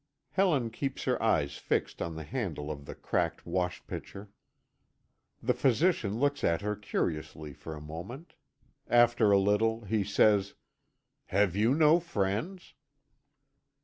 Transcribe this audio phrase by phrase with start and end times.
[0.31, 4.31] Helen keeps her eyes fixed on the handle of the cracked wash pitcher.
[5.43, 8.33] The physician looks at her curiously for a moment.
[8.87, 10.55] After a little he says:
[11.27, 12.73] "Have you no friends?"